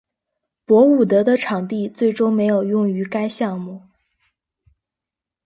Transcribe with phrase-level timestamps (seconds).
[0.65, 3.83] 伯伍德的场地最终没有用于该项目。